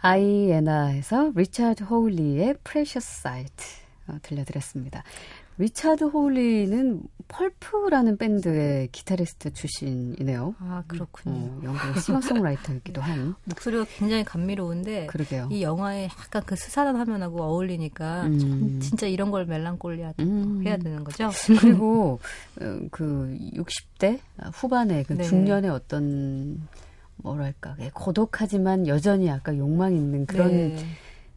[0.00, 3.64] 아이 애나에서 리차드 호울리의 Precious Sight
[4.08, 5.04] 어, 들려드렸습니다.
[5.58, 10.54] 리차드 호울리는 펄프라는 밴드의 기타리스트 출신이네요.
[10.58, 11.36] 아 그렇군요.
[11.36, 13.34] 어, 영국의 싱어송라이터이기도 한.
[13.44, 15.48] 목소리가 굉장히 감미로운데 그러게요.
[15.50, 18.38] 이 영화에 약간 그 스산한 화면하고 어울리니까 음.
[18.38, 20.62] 전 진짜 이런 걸 멜랑콜리하다 음.
[20.66, 21.30] 해야 되는 거죠.
[21.60, 22.18] 그리고
[22.60, 24.18] 어, 그 60대
[24.54, 25.24] 후반에 그 네.
[25.24, 26.66] 중년의 어떤
[27.22, 30.76] 뭐랄까 예, 고독하지만 여전히 약간 욕망 있는 그런 네.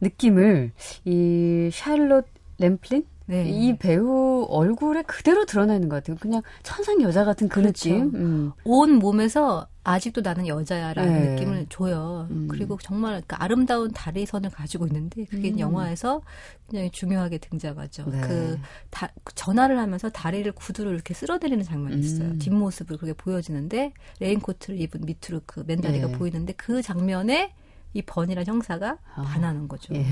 [0.01, 0.71] 느낌을
[1.05, 2.25] 이 샬롯
[2.59, 3.49] 램플린 네.
[3.49, 6.17] 이 배우 얼굴에 그대로 드러나는 것 같아요.
[6.19, 7.89] 그냥 천상 여자 같은 그 그렇죠.
[7.89, 8.15] 느낌.
[8.15, 8.51] 음.
[8.65, 11.29] 온 몸에서 아직도 나는 여자야라는 네.
[11.31, 12.27] 느낌을 줘요.
[12.31, 12.47] 음.
[12.47, 15.59] 그리고 정말 그 아름다운 다리선을 가지고 있는데 그게 음.
[15.59, 16.21] 영화에서
[16.69, 18.09] 굉장히 중요하게 등장하죠.
[18.09, 18.21] 네.
[18.21, 22.29] 그, 다, 그 전화를 하면서 다리를 구두로 이렇게 쓸어내리는 장면이 있어요.
[22.29, 22.39] 음.
[22.39, 26.13] 뒷모습을 그렇게 보여지는데 레인코트를 입은 밑으로 그 맨다리가 네.
[26.13, 27.53] 보이는데 그 장면에
[27.93, 29.21] 이 번이란 형사가 아.
[29.21, 29.93] 반하는 거죠.
[29.95, 30.05] 예.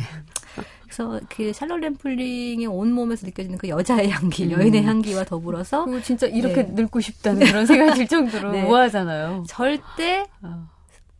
[0.84, 4.52] 그래서 그 샬롯 램플링의 온 몸에서 느껴지는 그 여자의 향기, 음.
[4.52, 6.72] 여인의 향기와 더불어서 진짜 이렇게 네.
[6.74, 8.64] 늙고 싶다는 그런 생각이 들 정도로 네.
[8.64, 9.46] 우아하잖아요.
[9.48, 10.68] 절대 어.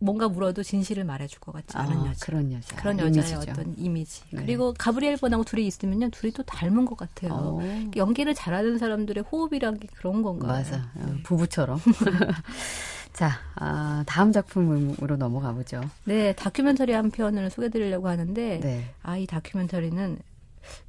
[0.04, 2.26] 뭔가 물어도 진실을 말해줄 것 같지 않은 아, 여자.
[2.26, 2.76] 그런 여자.
[2.76, 3.52] 그런 여자의 이미지죠.
[3.52, 4.24] 어떤 이미지.
[4.32, 4.42] 네.
[4.42, 7.32] 그리고 가브리엘 번하고 둘이 있으면요, 둘이 또 닮은 것 같아요.
[7.34, 7.60] 어.
[7.96, 10.52] 연기를 잘하는 사람들의 호흡이란 게 그런 건가요?
[10.52, 10.90] 맞아.
[10.96, 11.24] 어, 네.
[11.24, 11.80] 부부처럼.
[13.22, 15.80] 자, 아, 다음 작품으로 넘어가 보죠.
[16.06, 18.96] 네, 다큐멘터리 한 편을 소개드리려고 하는데, 네.
[19.04, 20.18] 아, 이 다큐멘터리는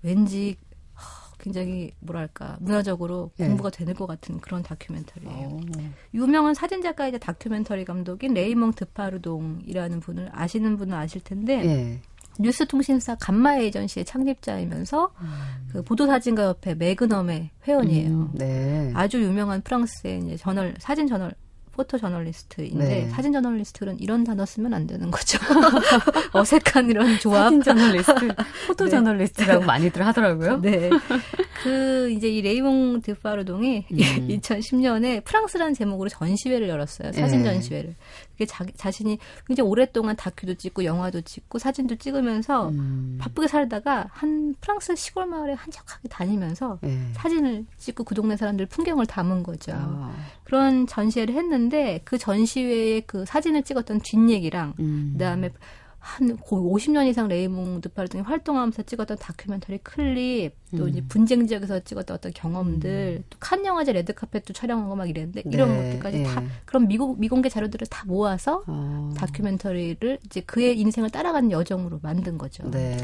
[0.01, 0.57] 왠지
[0.95, 3.49] 하, 굉장히 뭐랄까 문화적으로 네.
[3.49, 5.47] 공부가 되는 것 같은 그런 다큐멘터리예요.
[5.47, 5.61] 어.
[6.15, 12.01] 유명한 사진 작가이자 다큐멘터리 감독인 레이몽 드파르동이라는 분을 아시는 분은 아실 텐데 예.
[12.39, 15.13] 뉴스통신사 감마 에이전시의 창립자이면서
[15.71, 18.09] 그 보도사진가 협회 매그넘의 회원이에요.
[18.09, 18.91] 음, 네.
[18.95, 21.35] 아주 유명한 프랑스의 이제 저널 사진 저널
[21.73, 23.09] 포토 저널리스트인데 네.
[23.11, 25.39] 사진 저널리스트는 이런 단어 쓰면 안 되는 거죠.
[26.33, 27.45] 어색한 이런 조합.
[27.45, 28.29] 사진 저널리스트,
[28.67, 28.91] 포토 네.
[28.91, 30.61] 저널리스트라고 많이들 하더라고요.
[30.61, 30.91] 네.
[31.63, 33.97] 그 이제 이 레이몽 드파르동이 음.
[34.29, 37.13] 2010년에 프랑스라는 제목으로 전시회를 열었어요.
[37.13, 37.53] 사진 네.
[37.53, 37.95] 전시회를.
[38.33, 43.19] 그게 자, 자신이 굉장히 오랫동안 다큐도 찍고 영화도 찍고 사진도 찍으면서 음.
[43.21, 46.99] 바쁘게 살다가 한 프랑스 시골 마을에 한적하게 다니면서 예.
[47.15, 49.73] 사진을 찍고 그 동네 사람들 풍경을 담은 거죠.
[49.75, 50.15] 아,
[50.45, 55.11] 그런 전시회를 했는데 그 전시회에 그 사진을 찍었던 뒷얘기랑 음.
[55.13, 55.51] 그다음에
[56.03, 60.89] 한 거의 50년 이상 레이몽 드파르동이 활동하면서 찍었던 다큐멘터리 클립, 또 음.
[60.89, 65.77] 이제 분쟁 지역에서 찍었던 어떤 경험들, 또 칸 영화제 레드카펫도 촬영하고 막 이랬는데 이런 네,
[65.77, 66.23] 것들까지 예.
[66.25, 69.15] 다 그런 미국 미공개 자료들을 다 모아서 어.
[69.17, 72.69] 다큐멘터리를 이제 그의 인생을 따라가는 여정으로 만든 거죠.
[72.73, 72.97] 네.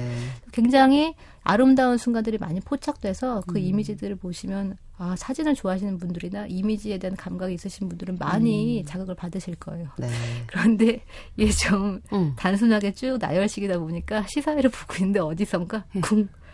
[0.52, 3.62] 굉장히 아름다운 순간들이 많이 포착돼서 그 음.
[3.62, 8.84] 이미지들을 보시면 아 사진을 좋아하시는 분들이나 이미지에 대한 감각이 있으신 분들은 많이 음.
[8.84, 9.88] 자극을 받으실 거예요.
[9.96, 10.08] 네.
[10.48, 11.00] 그런데
[11.36, 12.34] 이게 좀 음.
[12.36, 16.00] 단순하게 쭉 나열식이다 보니까 시사회를 보고 있는데 어디선가 예.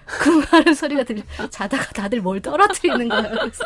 [0.06, 1.22] 쿵, 쿵 하는 소리가 들려.
[1.50, 3.28] 자다가 다들 뭘 떨어뜨리는 거예요.
[3.30, 3.64] 그래서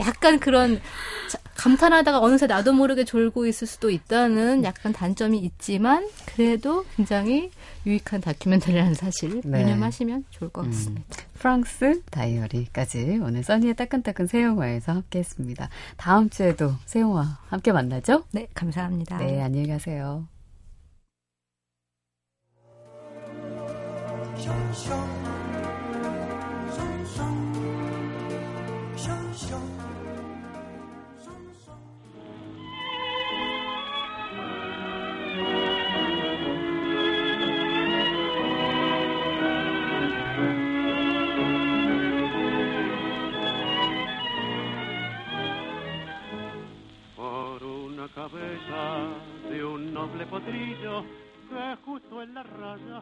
[0.00, 0.80] 약간 그런
[1.28, 7.50] 자- 감탄하다가 어느새 나도 모르게 졸고 있을 수도 있다는 약간 단점이 있지만 그래도 굉장히
[7.84, 9.62] 유익한 다큐멘터리라는 사실 네.
[9.62, 10.70] 유념하시면 좋을 것 음.
[10.70, 11.04] 같습니다.
[11.34, 15.68] 프랑스 다이어리까지 오늘 써니의 따끈따끈 새 영화에서 함께 했습니다.
[15.96, 18.24] 다음 주에도 새 영화 함께 만나죠?
[18.32, 19.18] 네, 감사합니다.
[19.18, 20.26] 네, 안녕히 가세요.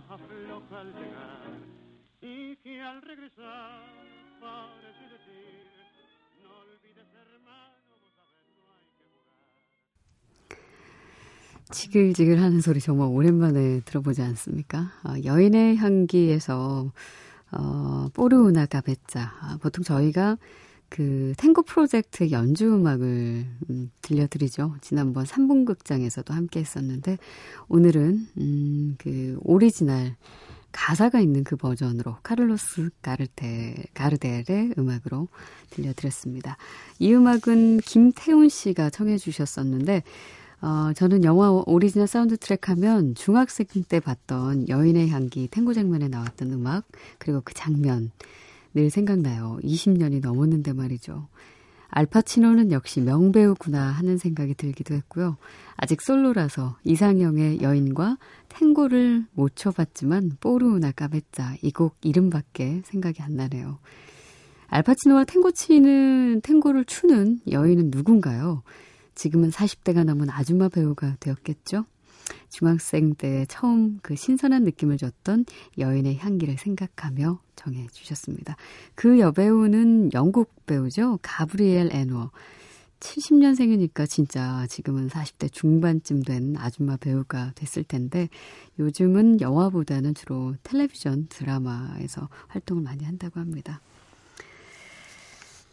[0.08, 1.42] Afloja al llegar
[2.20, 3.84] y que al regresar
[4.40, 5.75] parece decir
[11.70, 14.92] 지글지글 하는 소리 정말 오랜만에 들어보지 않습니까?
[15.04, 16.92] 어, 여인의 향기에서
[17.52, 19.32] 어, 뽀르우나 가 베짜.
[19.40, 20.38] 아, 보통 저희가
[20.88, 24.76] 그 탱고 프로젝트 연주 음악을 음, 들려드리죠.
[24.80, 27.18] 지난번 3분 극장에서도 함께 했었는데
[27.68, 30.14] 오늘은 음, 그 오리지널
[30.70, 35.28] 가사가 있는 그 버전으로 카를로스 가르테, 가르델의 음악으로
[35.70, 36.58] 들려드렸습니다.
[36.98, 40.02] 이 음악은 김태훈 씨가 청해 주셨었는데
[40.62, 46.50] 어, 저는 영화 오리지널 사운드 트랙 하면 중학생 때 봤던 여인의 향기 탱고 장면에 나왔던
[46.52, 46.84] 음악
[47.18, 48.10] 그리고 그 장면
[48.74, 49.58] 늘 생각나요.
[49.62, 51.28] 20년이 넘었는데 말이죠.
[51.88, 55.36] 알파치노는 역시 명배우구나 하는 생각이 들기도 했고요.
[55.76, 63.78] 아직 솔로라서 이상형의 여인과 탱고를 못 춰봤지만 뽀르우나 까베짜 이 곡 이름밖에 생각이 안 나네요.
[64.68, 68.62] 알파치노와 탱고 치는 탱고를 추는 여인은 누군가요?
[69.16, 71.86] 지금은 40대가 넘은 아줌마 배우가 되었겠죠?
[72.50, 75.46] 중학생 때 처음 그 신선한 느낌을 줬던
[75.78, 78.56] 여인의 향기를 생각하며 정해 주셨습니다.
[78.94, 81.18] 그 여배우는 영국 배우죠.
[81.22, 82.30] 가브리엘 애노.
[83.00, 88.28] 70년생이니까 진짜 지금은 40대 중반쯤 된 아줌마 배우가 됐을 텐데
[88.78, 93.80] 요즘은 영화보다는 주로 텔레비전 드라마에서 활동을 많이 한다고 합니다.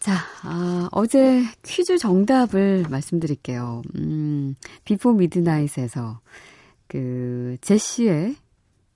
[0.04, 3.84] 자, 아, 어제 퀴즈 정답을 말씀드릴게요.
[3.95, 6.20] 음, 비포 미드나잇에서
[6.89, 8.36] 그 제시의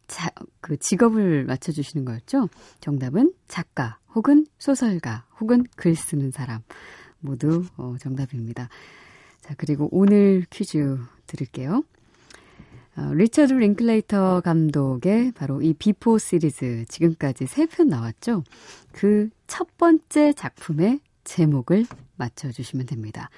[0.08, 0.30] 자,
[0.60, 2.50] 그 직업을 맞춰주시는 거였죠?
[2.82, 6.60] 정답은 작가 혹은 소설가 혹은 글 쓰는 사람
[7.22, 8.68] 모두 어, 정답입니다.
[9.40, 11.84] 자, 그리고 오늘 퀴즈 드릴게요.
[12.98, 18.44] 어, 리처드 링클레이터 감독의 바로 이 비포 시리즈 지금까지 세 편 나왔죠.
[18.92, 21.86] 그 첫 번째 작품의 제목을
[22.18, 23.30] 맞춰주시면 됩니다.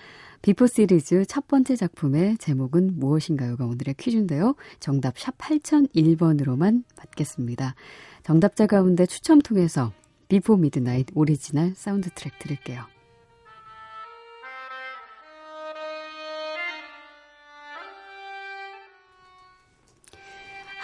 [0.41, 4.55] 비포 시리즈 첫 번째 작품의 제목은 무엇인가요가 오늘의 퀴즈인데요.
[4.79, 7.75] 정답 샵 8001번으로만 받겠습니다.
[8.23, 9.91] 정답자 가운데 추첨 통해서
[10.29, 12.85] 비포 미드나잇 오리지널 사운드 트랙 드릴게요.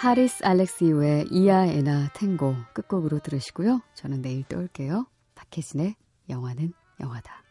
[0.05, 3.81] 하리스 알렉시우의 이아 에나 탱고 끝곡으로 들으시고요.
[3.93, 5.05] 저는 내일 또 올게요.
[5.35, 5.95] 박혜진의
[6.29, 7.43] 영화는 영화다.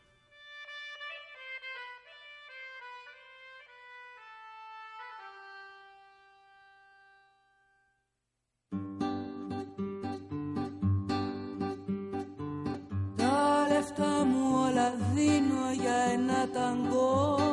[13.17, 17.44] Τα λεφτά μου όλα δίνω για ένα ταγκό